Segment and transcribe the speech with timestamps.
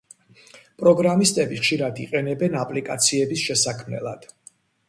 [0.83, 4.31] პროგრამისტები ხშირად იყენებენ აპლიკაციების შესაქმნელად.